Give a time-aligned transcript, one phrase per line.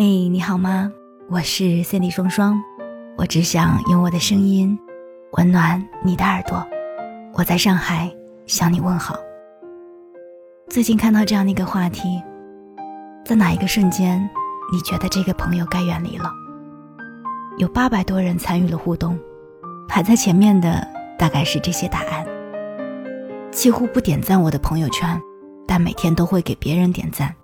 [0.00, 0.92] 嘿，你好吗？
[1.28, 2.62] 我是 Cindy 双双，
[3.16, 4.78] 我只想用我的声音
[5.32, 6.64] 温暖你的耳朵。
[7.34, 8.08] 我在上海
[8.46, 9.16] 向你问好。
[10.68, 12.22] 最近看到这样的一个话题，
[13.24, 14.20] 在哪一个瞬间，
[14.72, 16.30] 你觉得这个朋友该远离了？
[17.56, 19.18] 有八百多人参与了互动，
[19.88, 20.86] 排在前面的
[21.18, 22.24] 大概是这些答案。
[23.50, 25.20] 几乎不点赞我的朋友圈，
[25.66, 27.34] 但每天都会给别人点赞。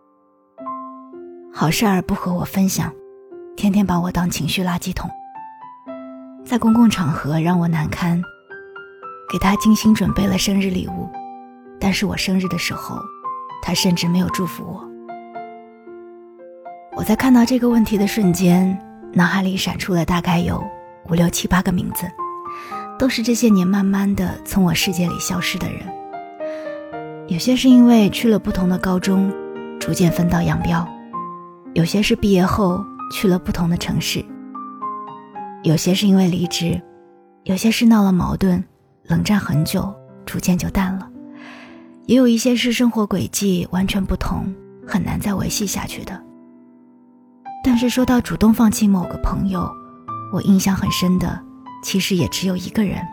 [1.56, 2.92] 好事儿不和我分享，
[3.56, 5.08] 天天把我当情绪垃圾桶。
[6.44, 8.20] 在公共场合让我难堪，
[9.30, 11.08] 给他精心准备了生日礼物，
[11.78, 12.98] 但是我生日的时候，
[13.62, 14.84] 他甚至没有祝福我。
[16.96, 18.76] 我在看到这个问题的瞬间，
[19.12, 20.60] 脑海里闪出了大概有
[21.08, 22.10] 五六七八个名字，
[22.98, 25.78] 都是这些年慢慢的从我世界里消失的人。
[27.28, 29.32] 有些是因为去了不同的高中，
[29.78, 30.84] 逐渐分道扬镳。
[31.74, 34.24] 有些是毕业后去了不同的城市，
[35.64, 36.80] 有些是因为离职，
[37.42, 38.62] 有些是闹了矛盾，
[39.06, 39.92] 冷战很久，
[40.24, 41.10] 逐渐就淡了，
[42.06, 44.54] 也有一些是生活轨迹完全不同，
[44.86, 46.22] 很难再维系下去的。
[47.64, 49.68] 但是说到主动放弃某个朋友，
[50.32, 51.40] 我印象很深的，
[51.82, 53.04] 其实也只有一个人。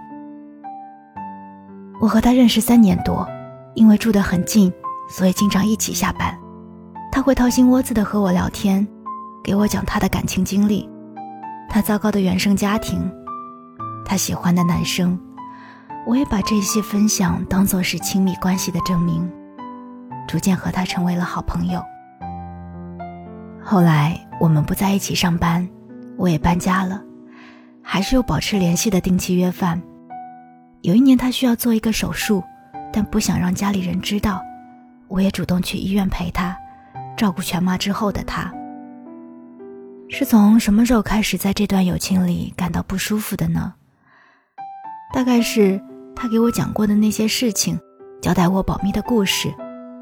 [1.99, 3.27] 我和他认识三年多，
[3.73, 4.71] 因为住得很近，
[5.09, 6.37] 所以经常一起下班。
[7.11, 8.87] 他会掏心窝子的和我聊天，
[9.43, 10.89] 给我讲他的感情经历，
[11.69, 12.99] 他糟糕的原生家庭，
[14.05, 15.19] 他喜欢的男生，
[16.07, 19.29] 我也把这些分享当做是亲密关系的证明，
[20.25, 21.83] 逐渐和他成为了好朋友。
[23.61, 25.67] 后来我们不在一起上班，
[26.17, 27.01] 我也搬家了，
[27.83, 29.79] 还是有保持联系的定期约饭。
[30.81, 32.41] 有一年他需要做一个手术，
[32.91, 34.41] 但不想让家里人知道，
[35.09, 36.57] 我也主动去医院陪他。
[37.21, 38.51] 照顾全妈之后的他，
[40.09, 43.75] 是从什么时候开始在这段友情里感到不舒服的呢？
[45.13, 45.79] 大概是
[46.15, 47.79] 他给我讲过的那些事情，
[48.23, 49.53] 交代我保密的故事，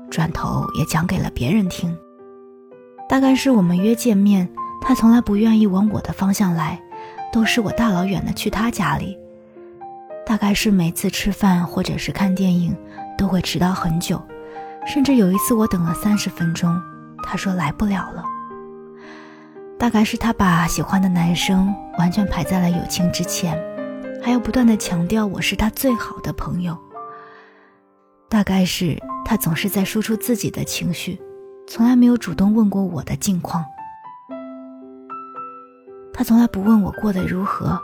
[0.09, 1.93] 转头也讲给了别人听。
[3.09, 4.49] 大概是我们约见面，
[4.79, 6.81] 他从来不愿意往我的方向来，
[7.33, 9.17] 都是我大老远的去他家里。
[10.25, 12.73] 大概是每次吃饭或者是看电影，
[13.17, 14.21] 都会迟到很久，
[14.87, 16.81] 甚至有一次我等了三十分钟。
[17.31, 18.23] 他说来不了了，
[19.77, 23.55] 大概是他把喜欢的男生完全排在了友情之前，
[24.19, 26.75] 还要不断的强调我是他最好的朋友。
[28.29, 31.21] 大概是他总是在输出自己的情绪，
[31.67, 33.63] 从来没有主动问过我的近况。
[36.11, 37.79] 他从来不问我过得如何，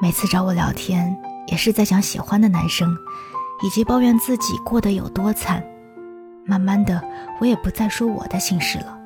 [0.00, 1.14] 每次找我聊天
[1.48, 2.96] 也是在讲喜欢的男生，
[3.62, 5.62] 以及抱怨自己过得有多惨。
[6.46, 7.02] 慢慢的，
[7.40, 8.96] 我也不再说我的心事了。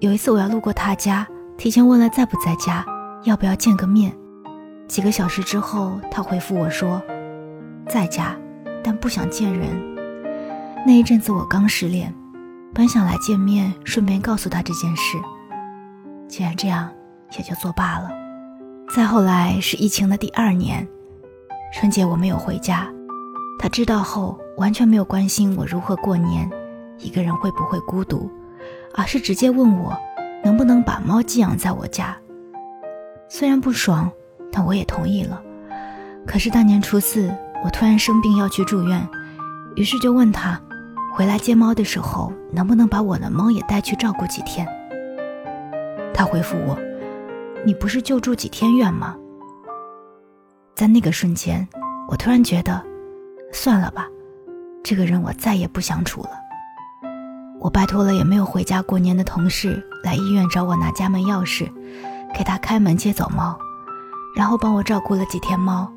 [0.00, 1.26] 有一次，我要路过他家，
[1.56, 2.84] 提前问了在不在家，
[3.24, 4.12] 要不要见个面。
[4.86, 7.00] 几个小时之后，他回复我说，
[7.88, 8.36] 在家，
[8.84, 9.68] 但不想见人。
[10.86, 12.12] 那一阵子我刚失恋，
[12.74, 15.16] 本想来见面，顺便告诉他这件事。
[16.28, 16.90] 既然这样，
[17.38, 18.10] 也就作罢了。
[18.94, 20.86] 再后来是疫情的第二年，
[21.72, 22.86] 春节我没有回家。
[23.62, 26.50] 他知道后，完全没有关心我如何过年，
[26.98, 28.28] 一个人会不会孤独，
[28.92, 29.96] 而是直接问我
[30.42, 32.16] 能不能把猫寄养在我家。
[33.28, 34.10] 虽然不爽，
[34.50, 35.40] 但我也同意了。
[36.26, 37.32] 可是大年初四，
[37.64, 39.08] 我突然生病要去住院，
[39.76, 40.60] 于是就问他，
[41.14, 44.66] 回来接猫的时候能不能把我的猫也带去照顾几天。
[46.12, 46.76] 他回复我
[47.64, 49.16] ：“你不是就住几天院吗？”
[50.74, 51.68] 在那个瞬间，
[52.08, 52.90] 我突然觉得。
[53.52, 54.08] 算了吧，
[54.82, 56.30] 这个人我再也不想处了。
[57.60, 61.70] 我拜托了也没有回家过年的同事来医院找我拿家门钥匙，
[62.34, 63.56] 给他开门接走猫，
[64.34, 65.88] 然后帮我照顾了几天猫。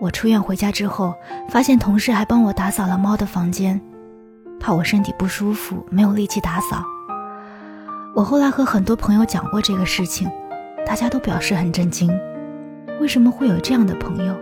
[0.00, 1.14] 我出院回家之后，
[1.48, 3.80] 发现同事还帮我打扫了猫的房间，
[4.60, 6.84] 怕我身体不舒服没有力气打扫。
[8.14, 10.30] 我后来和很多朋友讲过这个事情，
[10.84, 12.10] 大家都表示很震惊，
[13.00, 14.34] 为什么会有这样的朋友？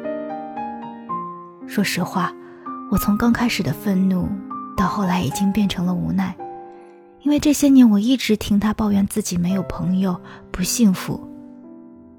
[1.73, 2.31] 说实话，
[2.91, 4.29] 我从刚开始的愤怒，
[4.77, 6.37] 到后来已经变成了无奈，
[7.23, 10.21] 因为这些年我一直听他抱怨自己没有朋友，
[10.51, 11.27] 不幸福，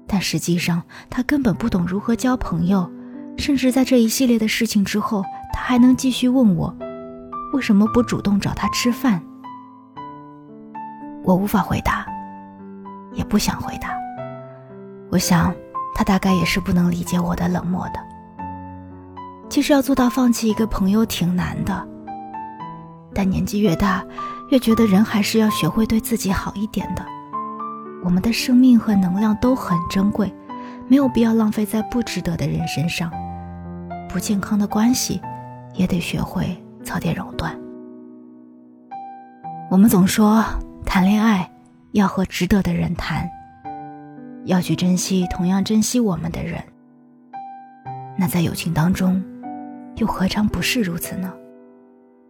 [0.08, 2.90] 但实际上他根本不懂如何交朋友，
[3.38, 5.22] 甚至在这一系列的事情之后，
[5.52, 6.76] 他还能继续问我，
[7.52, 9.22] 为什么不主动找他吃饭？
[11.22, 12.04] 我无法回答，
[13.12, 13.90] 也不想回答。
[15.12, 15.54] 我想，
[15.94, 18.13] 他大概也是不能理解我的冷漠的。
[19.48, 21.86] 其实要做到放弃一个朋友挺难的，
[23.14, 24.04] 但年纪越大，
[24.50, 27.04] 越觉得人还是要学会对自己好一点的。
[28.02, 30.34] 我们的生命和能量都很珍贵，
[30.88, 33.10] 没有必要浪费在不值得的人身上。
[34.08, 35.20] 不健康的关系，
[35.74, 37.56] 也得学会早点熔断。
[39.70, 40.44] 我们总说
[40.84, 41.50] 谈恋爱
[41.92, 43.28] 要和值得的人谈，
[44.44, 46.62] 要去珍惜同样珍惜我们的人。
[48.16, 49.20] 那在友情当中，
[49.96, 51.32] 又何尝不是如此呢？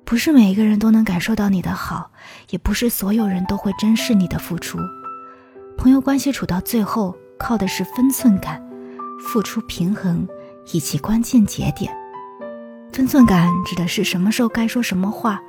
[0.05, 2.11] 不是每一个人都能感受到你的好，
[2.51, 4.79] 也不是所有人都会珍视你的付出。
[5.77, 8.63] 朋友关系处到最后，靠的是分寸感、
[9.19, 10.29] 付出平衡
[10.73, 11.93] 以及关键节点。
[12.93, 15.41] 分寸感指的是什么时候该说什么话。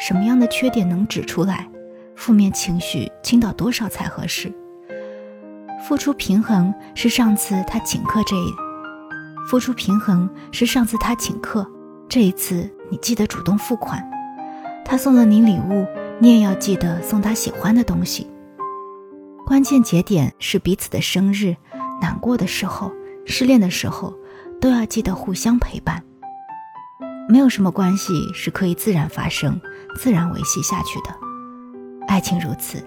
[0.00, 1.68] 什么样的缺点能指出来？
[2.16, 4.52] 负面情绪倾倒多少才合适？
[5.86, 8.52] 付出平衡是上次他请客这一，
[9.48, 11.66] 付出平衡是上次他请客，
[12.08, 14.02] 这一次你记得主动付款。
[14.84, 15.86] 他送了你礼物，
[16.18, 18.30] 你也要记得送他喜欢的东西。
[19.46, 21.56] 关键节点是彼此的生日，
[22.00, 22.92] 难过的时候，
[23.26, 24.14] 失恋的时候，
[24.60, 26.02] 都要记得互相陪伴。
[27.28, 29.60] 没有什么关系是可以自然发生。
[29.94, 31.14] 自然维系下去的，
[32.08, 32.78] 爱情如此，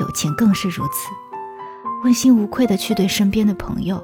[0.00, 1.10] 友情更是如此，
[2.02, 4.02] 问心无愧的去对身边的朋友。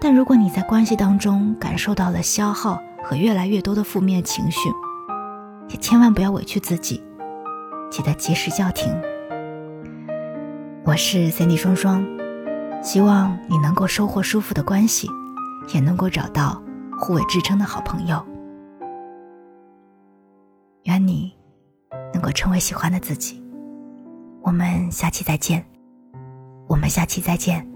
[0.00, 4.68] 但如果你在关系当中感受到了消耗和越来越多的负面情绪，
[5.68, 7.02] 也千万不要委屈自己，
[7.90, 8.94] 记得及时叫停。
[10.84, 12.06] 我是 Cindy 双双，
[12.82, 15.08] 希望你能够收获舒服的关系，
[15.74, 16.62] 也能够找到
[17.00, 18.24] 互为支撑的好朋友。
[20.84, 21.34] 愿你
[22.12, 23.42] 能够成为喜欢的自己。
[24.42, 25.66] 我们下期再见。
[26.68, 27.75] 我们下期再见。